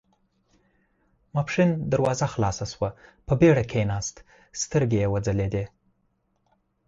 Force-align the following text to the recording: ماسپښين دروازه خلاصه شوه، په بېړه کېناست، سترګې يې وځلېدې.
ماسپښين 1.35 1.69
دروازه 1.91 2.27
خلاصه 2.33 2.65
شوه، 2.73 2.89
په 3.27 3.33
بېړه 3.39 3.63
کېناست، 3.71 4.15
سترګې 4.61 4.97
يې 5.03 5.11
وځلېدې. 5.13 5.65